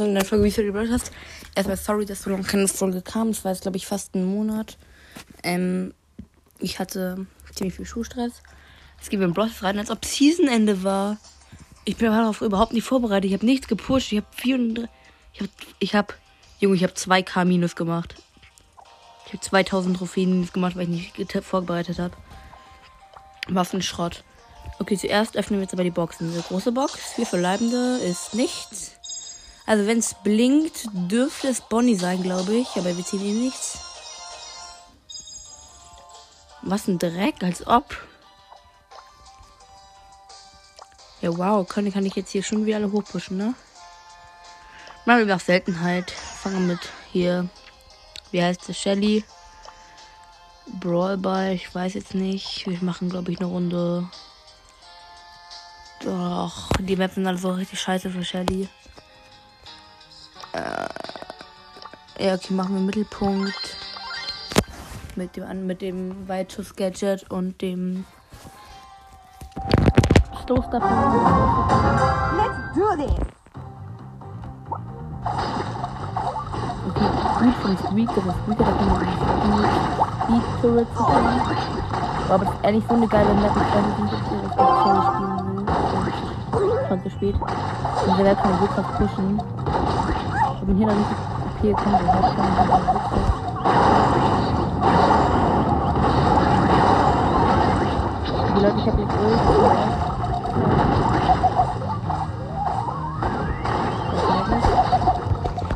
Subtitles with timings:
[0.00, 1.12] zu einer Folge wie du Brawl hast.
[1.54, 3.28] Erstmal sorry, dass so lange keine Folge kam.
[3.28, 4.78] Es war jetzt, glaube ich, fast ein Monat.
[5.42, 5.92] Ähm,
[6.58, 8.42] ich hatte ziemlich viel Schulstress.
[8.98, 11.18] Es geht in Brawl rein, als ob Seasonende war.
[11.84, 13.26] Ich bin darauf überhaupt nicht vorbereitet.
[13.26, 14.10] Ich habe nichts gepusht.
[14.12, 14.88] Ich habe 400.
[15.34, 15.50] Ich habe.
[15.80, 16.14] Ich habe.
[16.60, 18.14] Junge, ich habe 2k minus gemacht.
[19.26, 22.16] Ich habe 2000 Trophäen minus gemacht, weil ich nicht vorbereitet habe.
[23.48, 24.24] Waffenschrott.
[24.78, 26.30] Okay, zuerst öffnen wir jetzt aber die Boxen.
[26.30, 28.99] Diese große Box, vier Verbleibende, ist nichts.
[29.70, 32.66] Also wenn es blinkt, dürfte es Bonnie sein, glaube ich.
[32.74, 33.78] Aber wir ziehen eh nichts.
[36.62, 37.96] Was ein Dreck, als ob.
[41.20, 43.54] Ja, wow, kann, kann ich jetzt hier schon wieder alle hochpushen, ne?
[45.06, 46.10] Machen wir nach Seltenheit.
[46.10, 46.80] Fangen wir mit
[47.12, 47.48] hier.
[48.32, 48.76] Wie heißt es?
[48.76, 49.24] Shelly.
[50.80, 52.66] Brawlball, ich weiß jetzt nicht.
[52.66, 54.10] Wir machen, glaube ich, eine Runde.
[56.02, 58.68] Doch, die Maps sind alle so richtig scheiße für Shelly.
[62.20, 63.76] Ja, okay, machen wir Mittelpunkt.
[65.16, 68.04] Mit dem, mit dem Weitschuss-Gadget und dem
[70.42, 70.88] Stoßdapper.
[72.36, 73.26] Let's do this!
[76.88, 79.00] Okay, gut von Squeaker, das Squeaker, da kann man
[80.28, 81.40] die Turrets machen.
[82.28, 84.10] Aber das ist ehrlich so eine geile Map, ich weiß nicht, ob ich
[84.56, 86.88] das Shelly spielen will.
[86.88, 87.34] Schon zu spät.
[88.06, 89.42] Und der kann so krass pushen.
[90.60, 91.29] Ich bin hier noch nicht
[91.60, 92.48] okay, komm, wir schon
[98.56, 99.38] Die Leute, ich hab jetzt Öl.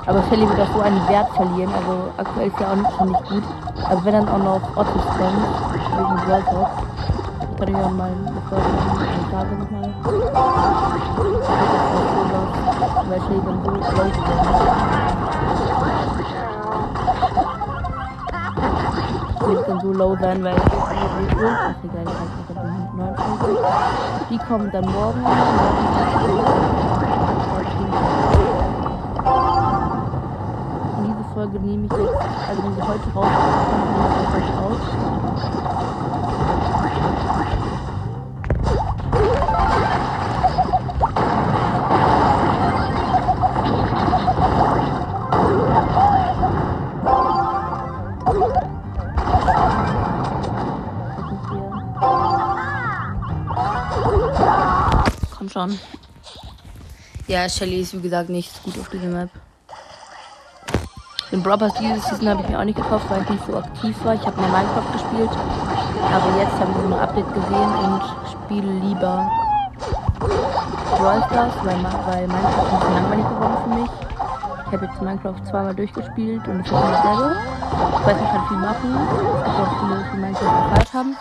[0.07, 1.73] Aber Shelly wird auch so einen Wert verlieren.
[1.75, 3.43] Also aktuell ist ja auch nicht, nicht gut.
[3.89, 5.45] Also wenn dann auch noch Otto kommt,
[5.97, 6.69] wegen World Talk,
[7.59, 8.11] kann ich auch mal
[9.31, 9.95] Tage nochmal.
[13.09, 15.14] Weil Shelly dann so Leute
[19.55, 23.59] wird dann so low sein, weil ich so ach egal, ich habe 59.
[24.31, 25.25] Die kommen dann morgen.
[30.97, 32.01] Und diese Folge nehme ich jetzt,
[32.49, 34.81] also wenn sie heute rauskommt, nehme ich heute aus.
[55.45, 55.79] Komm schon.
[57.27, 59.29] Ja, Shelly ist wie gesagt nicht gut auf dieser Map.
[61.31, 63.97] Den Brawl dieses Season habe ich mir auch nicht gekauft, weil ich nicht so aktiv
[64.05, 64.15] war.
[64.15, 65.31] Ich habe mal Minecraft gespielt.
[65.31, 69.31] Aber jetzt habe ich so ein Update gesehen und spiele lieber
[70.97, 71.77] Brawl Stars, weil,
[72.07, 73.91] weil Minecraft ein bisschen langweilig geworden für mich.
[74.67, 77.37] Ich habe jetzt Minecraft zweimal durchgespielt und es ist dasselbe.
[78.01, 78.97] Ich weiß, man kann viel machen.
[79.37, 81.17] Es gibt auch viele, die Minecraft gefeiert haben.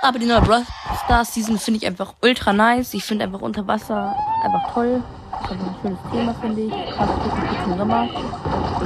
[0.00, 0.64] Aber die neue Brawl
[1.04, 2.94] Stars Season finde ich einfach ultra nice.
[2.94, 4.14] Ich finde einfach unter Wasser
[4.44, 5.02] einfach toll.
[5.42, 6.72] Das ist ein schönes Thema, finde ich.
[6.96, 8.04] Passt wirklich gut zum Sommer.
[8.04, 8.10] Ich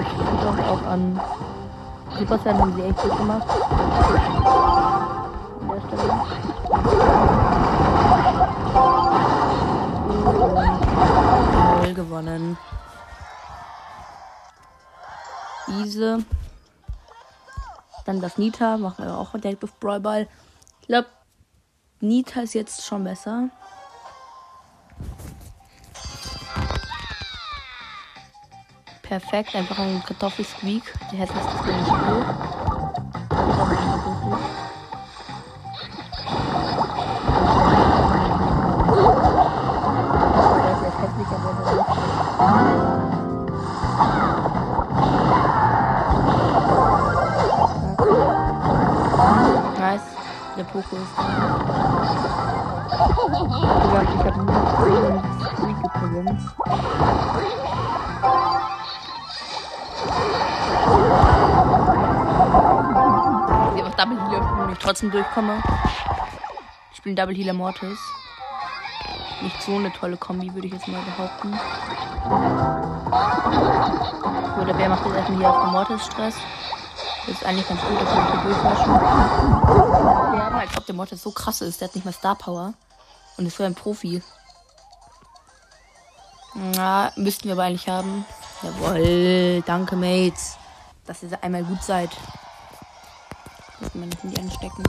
[0.09, 1.21] finde auch, auch an
[2.19, 3.47] Supercell haben sie echt gut gemacht.
[5.61, 6.13] An der Stelle.
[11.73, 12.59] Und null gewonnen.
[15.69, 16.25] Diese.
[18.07, 18.77] Dann das Nita.
[18.79, 20.27] Machen wir auch direkt auf Brawlball.
[20.83, 21.07] Ich glaube,
[22.01, 23.51] Nita ist jetzt schon besser.
[29.03, 30.83] Perfekt, einfach ein Kartoffelsqueak.
[31.13, 32.25] Der hässlichste Skin im Spiel.
[40.59, 43.02] Der ist jetzt hässlich, aber
[50.57, 51.23] der Poko ist da.
[54.03, 56.43] Ich habe nur einen Streak übrigens.
[63.75, 65.63] Ich habe Double Healer, wenn ich trotzdem durchkomme.
[66.91, 67.99] Ich spiele Double Healer Mortis.
[69.41, 71.59] Nicht so eine tolle Kombi, würde ich jetzt mal behaupten.
[74.57, 76.37] So, der Bär macht jetzt erstmal hier auf den Mortis Stress.
[77.27, 78.93] Das ist eigentlich ganz gut, dass wir hier durchwaschen.
[78.95, 81.81] Wir haben als ob der Mortis so krass ist.
[81.81, 82.75] Der hat nicht mal Star Power.
[83.37, 84.23] Und ist so ein Profi.
[86.55, 88.25] Na, müssten wir aber eigentlich haben.
[88.63, 90.57] Jawohl, danke, Mates.
[91.07, 92.11] Dass ihr einmal gut seid.
[93.81, 94.85] Müssen wir nicht in die anstecken.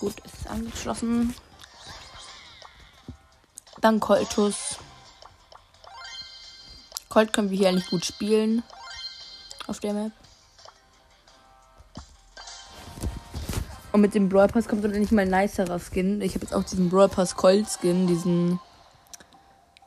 [0.00, 1.34] Gut, ist angeschlossen.
[3.80, 4.78] Dann Koltus.
[7.10, 8.62] Colt können wir hier eigentlich gut spielen.
[9.66, 10.12] Auf der Map.
[13.92, 16.20] Und mit dem Brawl Pass kommt dann endlich mal ein nicerer Skin.
[16.22, 18.60] Ich habe jetzt auch diesen Brawl Pass Colt Skin, diesen.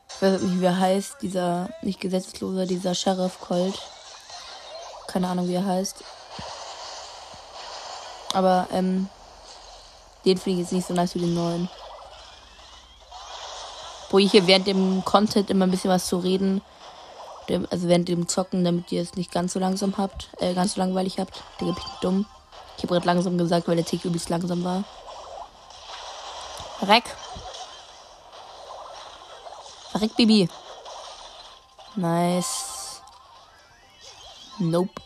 [0.09, 1.17] Ich weiß nicht, wie er heißt.
[1.21, 3.81] Dieser, nicht gesetzloser, dieser Sheriff Colt.
[5.07, 6.03] Keine Ahnung, wie er heißt.
[8.33, 9.09] Aber, ähm.
[10.25, 11.69] Den finde ich jetzt nicht so nice wie den neuen.
[14.09, 16.61] Wo ich hier während dem Content immer ein bisschen was zu reden.
[17.69, 20.29] Also während dem Zocken, damit ihr es nicht ganz so langsam habt.
[20.39, 21.43] Äh, ganz so langweilig habt.
[21.59, 22.25] Digga, bin ich dumm.
[22.77, 24.83] Ich habe gerade langsam gesagt, weil der Tick übelst langsam war.
[26.81, 27.05] Reck.
[29.95, 30.49] Reck, Baby.
[31.95, 33.01] Nice.
[34.59, 35.01] Nope.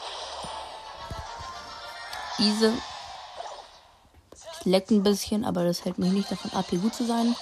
[2.39, 2.71] Easy.
[4.63, 7.35] Leckt ein bisschen, aber das hält mich nicht davon ab, hier gut zu sein.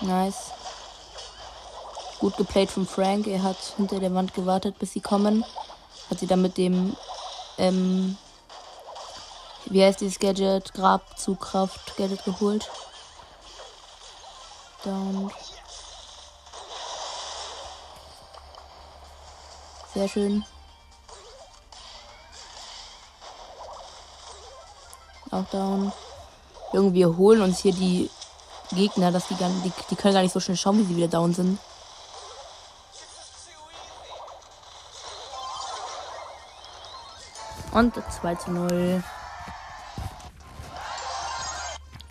[0.00, 0.52] Nice.
[2.24, 3.26] Gut geplayt von Frank.
[3.26, 5.44] Er hat hinter der Wand gewartet, bis sie kommen.
[6.08, 6.96] Hat sie dann mit dem,
[7.58, 8.16] ähm,
[9.66, 10.72] wie heißt dieses Gadget?
[10.72, 12.70] Grabzugkraft Gadget geholt.
[14.84, 15.30] Down.
[19.92, 20.46] Sehr schön.
[25.30, 25.92] Auch down.
[26.72, 28.08] Irgendwie holen uns hier die
[28.72, 31.34] Gegner, dass die, die, die können gar nicht so schnell schauen, wie sie wieder down
[31.34, 31.58] sind.
[37.74, 39.02] Und 2 zu 0.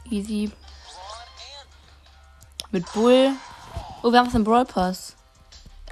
[0.09, 0.51] Easy.
[2.71, 3.31] Mit Bull.
[4.03, 5.15] Oh, wir haben was im Brawl Pass.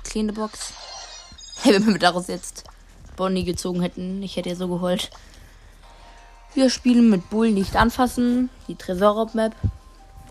[0.03, 0.73] Kleine Box.
[1.63, 2.63] Hey, wenn wir daraus jetzt
[3.15, 5.11] Bonnie gezogen hätten, ich hätte ja so geholt.
[6.55, 8.49] Wir spielen mit Bull nicht anfassen.
[8.67, 9.55] Die Tresor-Map.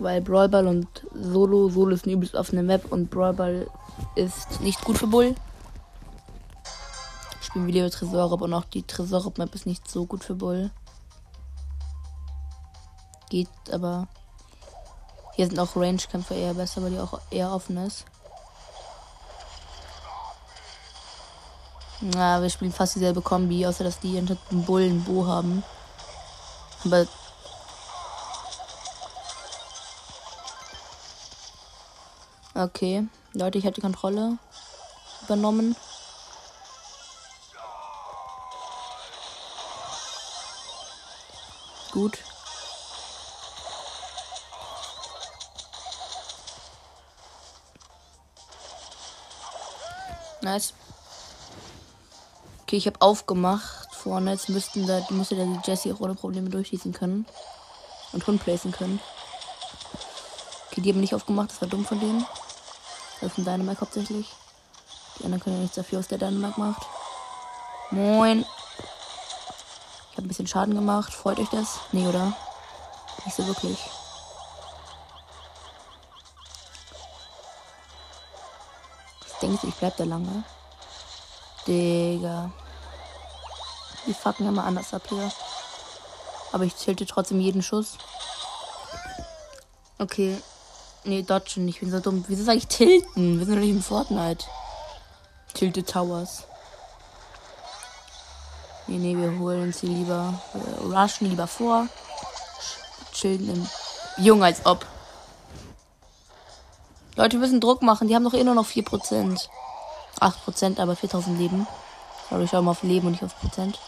[0.00, 1.68] Weil Brawlball und Solo.
[1.68, 3.68] Solo ist eine übelst offene Map und Brawlball
[4.16, 5.36] ist nicht gut für Bull
[7.50, 10.70] spielen wir lieber Tresorraub und auch die Tresorraub-Map ist nicht so gut für Bull.
[13.28, 14.06] Geht, aber
[15.34, 18.04] hier sind auch Range-Kämpfer eher besser, weil die auch eher offen ist.
[22.00, 25.64] Na, wir spielen fast dieselbe Kombi, außer dass die hinter dem Bullen Bo haben.
[26.84, 27.06] Aber
[32.54, 34.38] Okay, Leute, ich habe die Kontrolle
[35.24, 35.74] übernommen.
[41.90, 42.18] Gut.
[50.42, 50.72] Nice.
[52.62, 54.32] Okay, ich habe aufgemacht vorne.
[54.32, 57.26] Jetzt müssten da, müsste da die Jessie auch ohne Probleme durchschießen können.
[58.12, 59.00] Und Hund placen können.
[60.70, 62.24] Okay, die haben nicht aufgemacht, das war dumm von denen.
[63.20, 64.28] Das ist ein Dynamite hauptsächlich.
[65.18, 66.86] Die anderen können ja nichts dafür, was der Dynamite macht.
[67.90, 68.44] Moin
[70.30, 71.12] bisschen Schaden gemacht.
[71.12, 71.80] Freut euch das?
[71.90, 72.32] Nee, oder?
[73.24, 73.78] Nicht so wirklich.
[79.24, 80.44] Was denkst ich bleib da lange?
[81.66, 82.52] Digga.
[84.06, 85.32] Die fucken immer anders ab hier.
[86.52, 87.98] Aber ich tilte trotzdem jeden Schuss.
[89.98, 90.40] Okay.
[91.02, 91.66] Nee, dodgen.
[91.66, 92.24] Ich bin so dumm.
[92.28, 93.40] Wieso sag ich tilten?
[93.40, 94.46] Wir sind doch nicht im Fortnite.
[95.54, 96.44] Tilted Towers.
[98.90, 100.34] Nee, nee, wir holen uns hier lieber.
[100.52, 101.86] Wir rushen lieber vor.
[103.12, 103.68] Chillen im.
[104.16, 104.84] Jung als ob.
[107.14, 108.08] Leute, wir müssen Druck machen.
[108.08, 109.48] Die haben doch eh nur noch 4%.
[110.18, 111.68] 8%, aber 4000 Leben.
[112.28, 113.78] Sorry, ich schau mal auf Leben und nicht auf Prozent.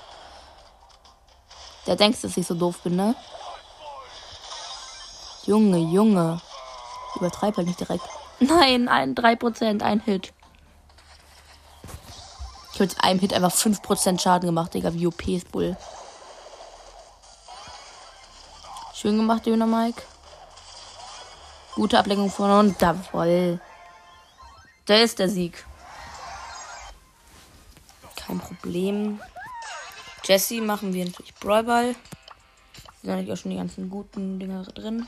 [1.88, 3.16] Der denkst, dass ich so doof bin, ne?
[5.47, 6.40] Junge, Junge.
[7.16, 8.04] Übertreib halt nicht direkt.
[8.38, 10.32] Nein, ein 3%, ein Hit.
[12.83, 14.93] Mit einem Hit einfach 5% Schaden gemacht, Digga.
[14.93, 15.77] Wie OP ist Bull.
[18.93, 20.03] Schön gemacht, Döner Mike.
[21.77, 23.61] Gute Ablenkung von und jawoll.
[24.87, 25.65] Da ist der Sieg.
[28.17, 29.21] Kein Problem.
[30.25, 31.95] Jesse machen wir natürlich Brawlball.
[33.05, 35.07] Da sind auch schon die ganzen guten Dinger drin.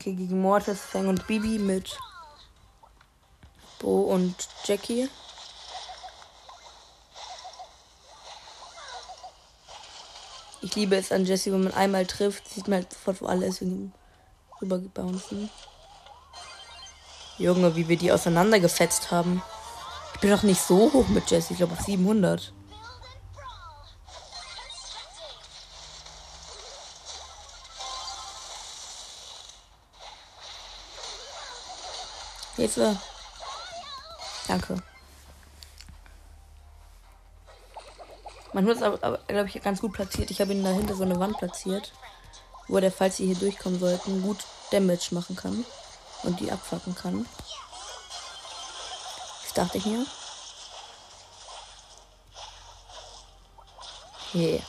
[0.00, 1.98] Okay, gegen Mortis, Fang und Bibi mit
[3.78, 5.10] Bo und Jackie.
[10.62, 13.44] Ich liebe es an Jessie, wenn man einmal trifft, sieht man halt sofort, wo alle
[13.44, 13.92] ist, wegen
[14.62, 15.50] rübergebouncen.
[17.36, 19.42] Junge, wie wir die auseinandergefetzt haben.
[20.14, 22.54] Ich bin doch nicht so hoch mit Jessie, ich glaube auf 700.
[32.60, 32.94] Hilfe.
[34.46, 34.76] Danke.
[38.52, 40.30] Mein Hund ist aber, aber glaube ich, ganz gut platziert.
[40.30, 41.92] Ich habe ihn dahinter so eine Wand platziert,
[42.68, 45.64] wo der, falls sie hier durchkommen sollten, gut Damage machen kann
[46.24, 47.26] und die abfacken kann.
[49.44, 50.04] Das dachte ich mir.
[54.28, 54.62] Okay.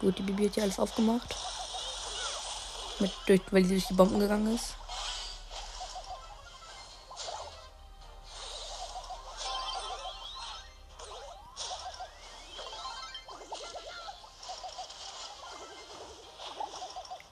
[0.00, 1.36] Gut, die Bibi hat hier alles aufgemacht.
[3.00, 4.74] Mit, durch, weil sie durch die Bomben gegangen ist.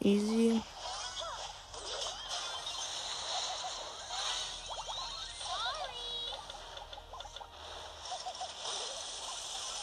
[0.00, 0.60] Easy.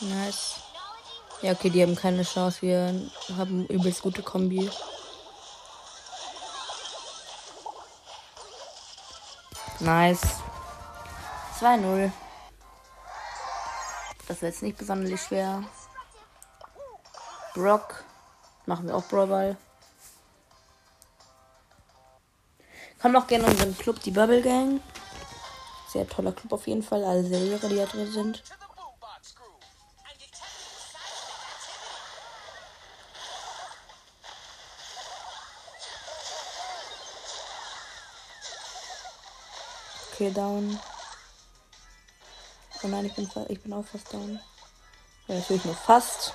[0.02, 0.56] Nice.
[1.42, 2.62] Ja, okay, die haben keine Chance.
[2.62, 2.94] Wir
[3.38, 4.70] haben übelst gute Kombi.
[9.80, 10.42] Nice.
[11.60, 12.12] 2-0.
[14.28, 15.64] Das wird jetzt nicht besonders schwer.
[17.54, 18.04] Brock.
[18.66, 19.58] Machen wir auch Brawlball.
[23.02, 24.82] Kommt auch gerne in unseren Club, die Bubble Gang.
[25.88, 27.04] Sehr toller Club auf jeden Fall.
[27.04, 28.44] Alle Seriere, die da drin sind.
[40.20, 40.78] Okay, down.
[42.84, 44.38] Oh nein, ich bin, ich bin auch fast down.
[45.30, 46.34] Ja, natürlich nur fast.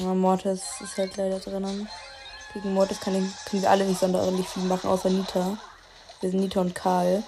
[0.00, 1.88] Ja, Mortis ist halt leider drinnen.
[2.54, 5.56] Gegen Mortis kann ich, können wir alle nicht sonderlich viel machen, außer Nita.
[6.20, 7.22] Wir sind Nita und Karl.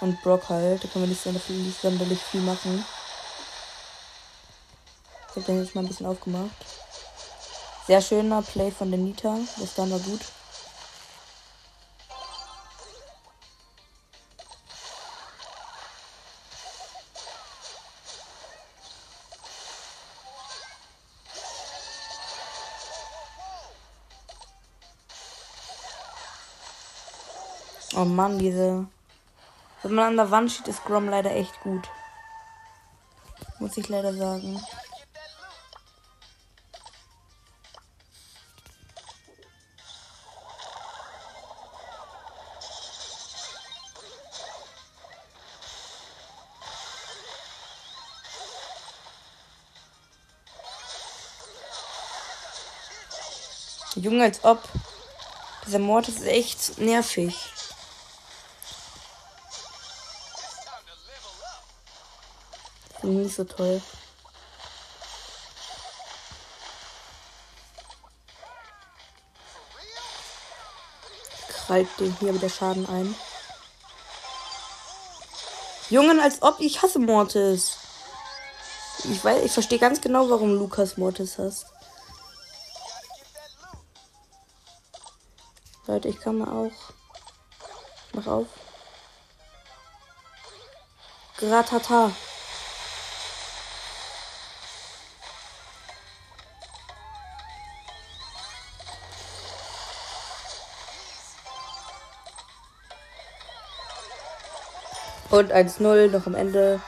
[0.00, 0.84] Und Brock halt.
[0.84, 2.84] Da können wir nicht sonderlich, viel machen.
[5.30, 6.50] Ich habe den jetzt mal ein bisschen aufgemacht.
[7.86, 9.38] Sehr schöner Play von der Nita.
[9.58, 10.20] Das dann war gut.
[27.96, 28.86] Oh Mann, diese.
[29.82, 31.88] Wenn man an der Wand steht, ist Grom leider echt gut.
[33.60, 34.60] Muss ich leider sagen.
[53.94, 54.62] Junge, als ob.
[55.66, 57.34] Dieser Mord ist echt nervig.
[63.14, 63.80] Nicht so toll.
[71.48, 73.14] Krallt den hier wieder Schaden ein.
[75.90, 77.76] Jungen, als ob ich hasse Mortis.
[79.04, 81.66] Ich weiß, ich verstehe ganz genau, warum Lukas Mortis hasst.
[85.86, 86.92] Leute, ich kann mal auch.
[88.12, 88.46] Mach auf.
[91.38, 92.10] Gratata.
[105.30, 106.80] Und 1-0 noch am Ende.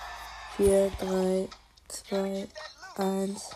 [0.57, 1.49] 4, 3,
[1.89, 2.49] 2,
[2.97, 3.51] 1,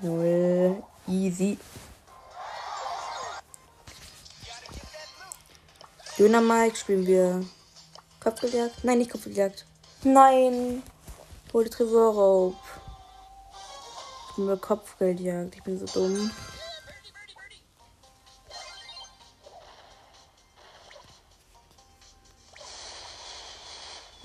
[0.00, 0.82] 0.
[1.08, 1.58] Easy.
[6.18, 7.44] Döner Mike spielen wir
[8.20, 8.84] Kopfgeljagd.
[8.84, 9.66] Nein, nicht Kopfgeljagd.
[10.02, 10.82] Nein.
[11.52, 12.56] Hol Tresorraub.
[14.32, 15.54] Spielen wir Kopfgeldjagd.
[15.54, 16.30] Ich bin so dumm.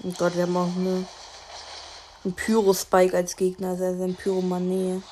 [0.04, 1.06] Oh Gott, wir haben auch eine,
[2.24, 3.70] einen Pyro-Spike als Gegner.
[3.70, 5.04] Also ein Pyromane.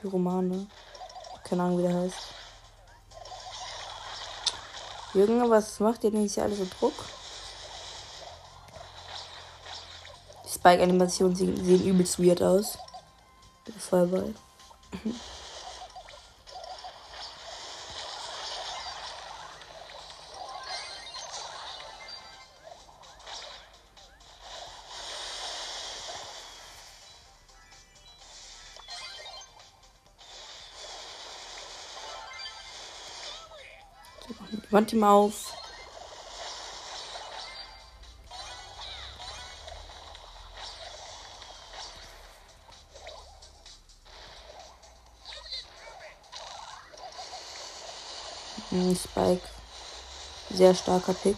[0.00, 0.66] Pyromane.
[1.44, 2.16] Keine Ahnung, wie der heißt.
[5.14, 6.94] Junge, was macht ihr denn hier alles so Druck?
[10.44, 12.76] Die Spike-Animationen sehen, sehen übelst weird aus.
[13.78, 14.34] Feuerball.
[15.04, 15.14] Die
[34.92, 35.52] Ihm auf.
[48.70, 49.40] Hm, Spike.
[50.50, 51.36] Sehr starker Pick.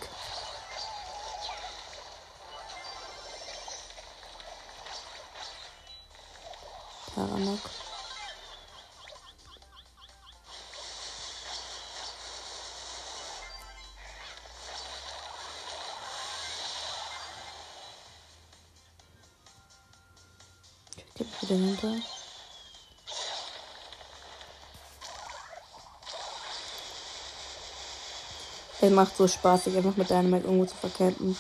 [28.86, 31.36] Es macht so Spaß, sich einfach mit Dynamite irgendwo zu verkämpfen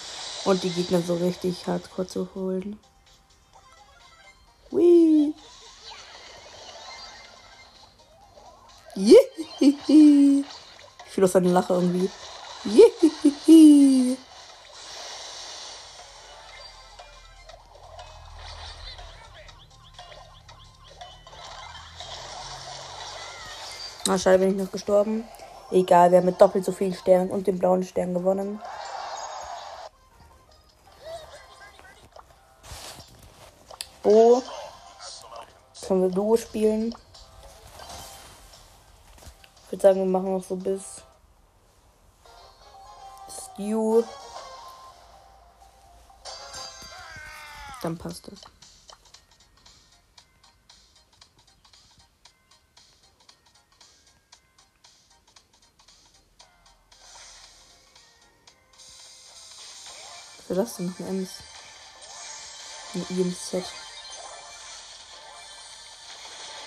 [0.46, 2.76] und die Gegner so richtig hardcore zu holen.
[4.72, 5.32] Whee!
[8.96, 10.44] Yihihi.
[11.04, 12.10] Ich fühle auch seine Lache irgendwie.
[12.64, 14.18] Yihihi.
[24.08, 25.24] Ah, schade, bin ich noch gestorben.
[25.70, 28.60] Egal, wir haben mit doppelt so vielen Sternen und dem blauen Stern gewonnen.
[34.02, 34.42] Bo.
[35.86, 36.94] Können wir Duo spielen?
[39.64, 41.02] Ich würde sagen, wir machen noch so bis
[43.28, 44.02] Stew.
[47.82, 48.40] Dann passt das.
[60.48, 60.94] Was ist das denn?
[60.98, 61.30] Ein Ems.
[62.94, 63.64] Ein IMZ.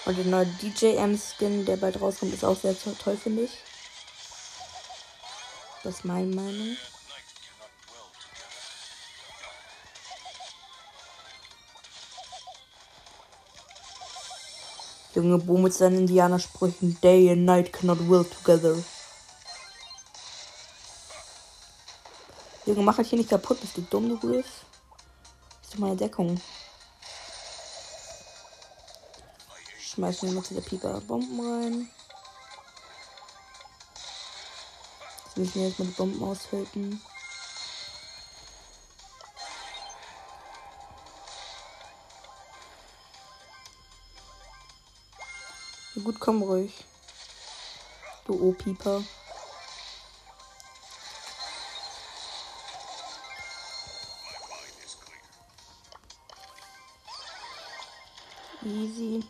[0.06, 3.52] Und der neue DJ-M-Skin, der bald rauskommt, ist auch sehr to- toll, finde ich.
[5.84, 6.78] Das ist meine Meinung.
[15.16, 16.98] Junge Bo mit seinen Indianersprüchen.
[17.02, 18.76] Day and night cannot will together.
[22.70, 23.60] Junge, mach halt hier nicht kaputt.
[23.60, 24.46] Bist du dumm, du Griff?
[25.64, 26.40] Ist doch meine Deckung.
[29.80, 31.90] Schmeißen wir mal zu der Pieper Bomben rein.
[35.26, 37.02] Jetzt müssen wir jetzt mal die Bomben aushülten.
[45.96, 46.86] Ja, gut, komm ruhig.
[48.28, 49.02] Du O-Pieper.
[58.70, 59.24] Easy.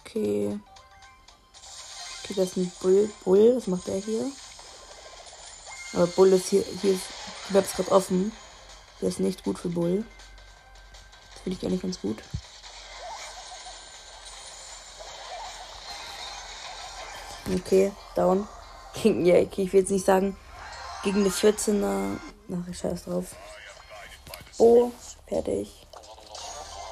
[0.00, 0.60] Okay.
[2.22, 3.10] Okay, das ist ein Bull.
[3.24, 4.30] Bull, was macht der hier?
[5.94, 7.04] Aber Bull ist hier, hier ist,
[7.48, 8.32] Map ist gerade offen.
[9.00, 10.04] Der ist nicht gut für Bull.
[11.32, 12.22] Das finde ich eigentlich ganz gut.
[17.54, 18.48] Okay, down.
[18.94, 20.36] Gegen, ja, ich will jetzt nicht sagen,
[21.04, 22.18] gegen eine 14er.
[22.52, 23.36] Ach, ich scheiß drauf.
[24.58, 24.90] Oh,
[25.28, 25.86] fertig.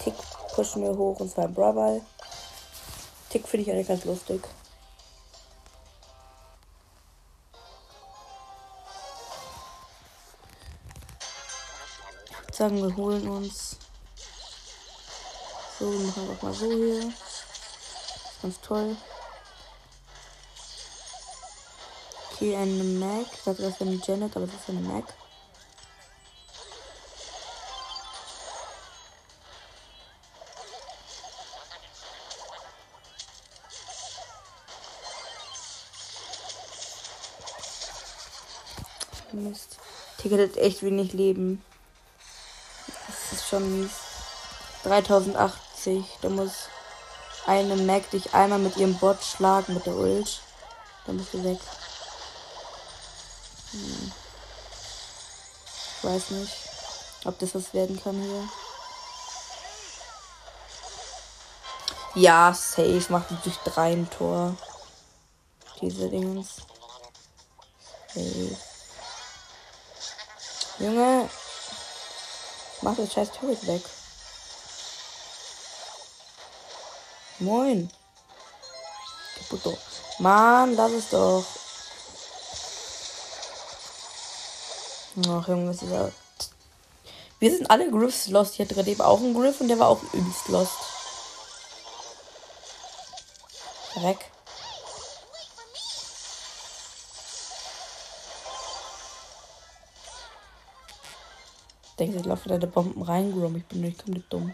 [0.03, 0.15] Tick
[0.55, 2.03] pushen wir hoch und zwar im Brawl.
[3.31, 4.45] Tick finde ich eigentlich ganz lustig.
[12.49, 13.77] Ich sagen, wir holen uns.
[15.81, 17.13] So, machen wir mal so hier.
[18.43, 18.97] Ganz toll.
[22.45, 23.27] Okay, eine Mac.
[23.33, 25.05] Ich dachte, das wäre eine Janet, aber das ist eine Mac.
[39.33, 39.79] Mist.
[40.19, 41.65] Ticket hat echt wenig Leben.
[43.07, 43.93] Das ist schon mies.
[44.83, 46.05] 3080.
[46.21, 46.69] Da muss
[47.47, 50.43] eine Mac dich einmal mit ihrem Bot schlagen mit der Ult.
[51.07, 51.59] Dann bist du weg.
[56.05, 56.53] Ich weiß nicht,
[57.25, 58.47] ob das was werden kann hier.
[62.15, 64.55] Ja, safe macht die durch drei ein Tor.
[65.81, 66.57] Diese Dingens.
[68.09, 68.57] Safe.
[70.79, 71.31] Junge.
[72.83, 73.83] Mach das scheiß Turret weg.
[77.39, 77.91] Moin.
[79.39, 79.79] Kaputt.
[80.19, 81.47] Mann, lass es doch.
[85.17, 86.11] Ach, Junge, ist dieser.
[87.39, 88.55] Wir sind alle Griffs lost.
[88.55, 90.73] Ich hatte gerade eben auch einen Griff und der war auch übelst lost.
[93.97, 94.19] Weg.
[101.99, 103.55] Denkst du, ich laufe deine Bomben rein, Grom?
[103.55, 104.53] Ich bin nicht komplett dumm.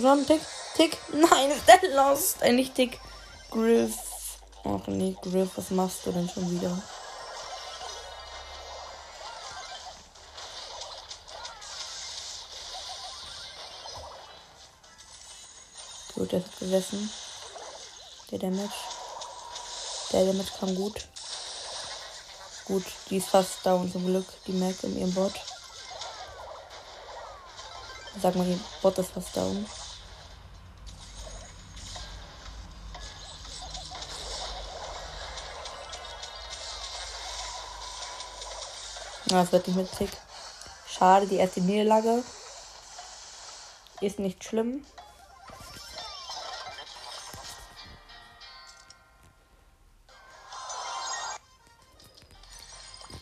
[0.00, 0.40] Komm schon, Tick,
[0.76, 0.96] Tick.
[1.12, 2.40] Nein, der lost.
[2.42, 3.00] Äh, nicht Tick.
[3.50, 3.96] Griff.
[4.64, 6.80] Ach nee, Griff, was machst du denn schon wieder?
[16.14, 17.10] Gut, der hat gesessen.
[18.30, 18.70] Der Damage.
[20.12, 21.08] Der Damage kam gut.
[22.66, 24.26] Gut, die ist fast down zum Glück.
[24.46, 25.34] Die Mac in ihrem Bot.
[28.22, 29.66] Sag mal, die Bot ist fast down.
[39.30, 40.10] Na, es wird nicht mit Tick.
[40.86, 42.24] Schade, die erste Niederlage.
[44.00, 44.86] Ist nicht schlimm.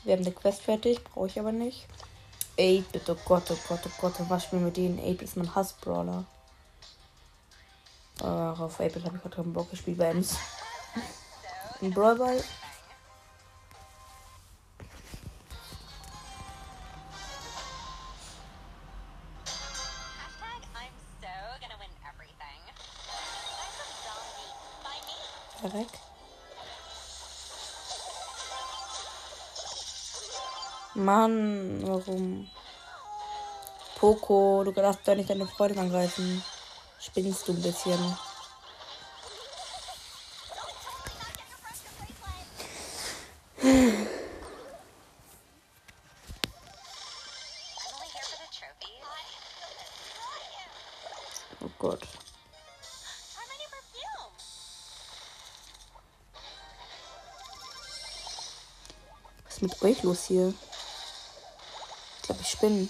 [0.04, 1.88] Wir haben eine Quest fertig, brauche ich aber nicht.
[2.56, 5.00] 8-Bit, oh Gott, oh Gott, oh Gott, was spielen wir mit denen?
[5.00, 6.24] 8-Bit ist mein Hassbrawler.
[8.20, 10.36] Ach, auf 8-Bit habe ich gerade keinen Bock gespielt bei Ems.
[11.82, 12.42] Ein Brawlball.
[31.26, 32.48] Mann, warum?
[33.98, 36.40] Poco, du darfst doch nicht deine Freundin angreifen.
[37.00, 38.16] Spinnst du ein bisschen.
[51.60, 52.02] Oh Gott.
[59.44, 60.54] Was ist mit euch los hier?
[62.26, 62.88] Glaube, ich spinne.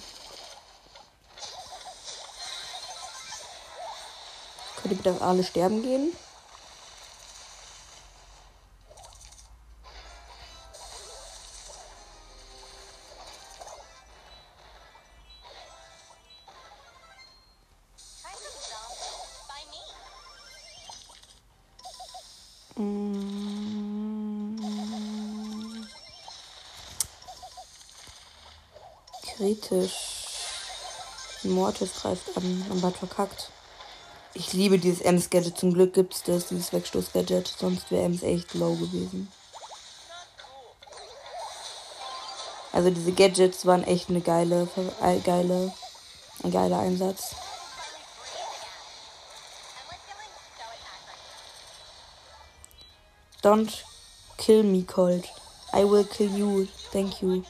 [4.77, 6.13] Könnt ihr bitte alle sterben gehen?
[29.61, 29.93] Kritisch.
[31.45, 33.51] Mortis greift an, hat verkackt.
[34.35, 35.57] Ich liebe dieses Ems-Gadget.
[35.57, 37.55] Zum Glück gibt es das, dieses Wegstoß-Gadget.
[37.59, 39.31] Sonst wäre Ems echt low gewesen.
[42.73, 44.69] Also diese Gadgets waren echt eine geile,
[45.01, 45.73] äh, geile,
[46.43, 47.35] ein geiler Einsatz.
[53.43, 53.73] Don't
[54.37, 55.27] kill me, Cold.
[55.73, 56.67] I will kill you.
[56.93, 57.45] Thank you.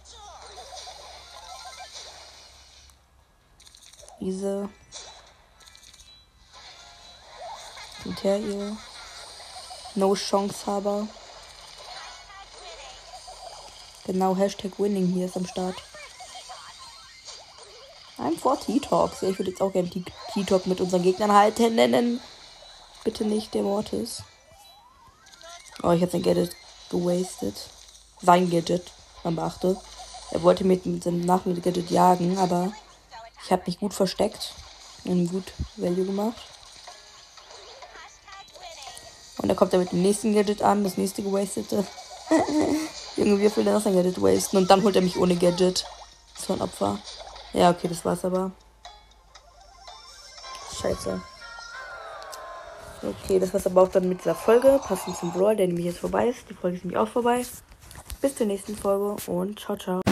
[4.27, 4.69] Diese.
[8.25, 8.77] Ihr.
[9.95, 11.07] No Chance aber.
[14.05, 15.77] Genau, Hashtag Winning hier ist am Start.
[18.19, 19.23] I'm for T-Talks.
[19.23, 22.21] Ich würde jetzt auch gerne T-Talk mit unseren Gegnern halten nennen.
[23.05, 24.25] Bitte nicht der Mortis.
[25.85, 26.57] Oh, ich habe sein Gadget
[26.91, 27.71] gewastet.
[28.23, 28.91] Sein Gadget,
[29.23, 29.81] man beachte.
[30.33, 32.73] Er wollte mit, mit seinem Nachmittag-Gadget jagen, aber
[33.44, 34.55] ich habe mich gut versteckt
[35.05, 36.37] und gut Value gemacht.
[39.38, 41.87] Und da kommt er mit dem nächsten Gadget an, das nächste gewastete.
[43.16, 44.57] Junge, wie viel er noch sein Gadget wasten?
[44.57, 45.85] Und dann holt er mich ohne Gadget.
[46.37, 46.99] So ein Opfer.
[47.53, 48.51] Ja, okay, das war's aber.
[50.81, 51.20] Scheiße.
[53.03, 54.81] Okay, das war's aber auch dann mit dieser Folge.
[54.83, 56.49] Passend zum Brawl, der nämlich jetzt vorbei ist.
[56.51, 57.44] Die Folge ist nämlich auch vorbei.
[58.20, 60.06] Bis zur nächsten Folge und ciao, ciao.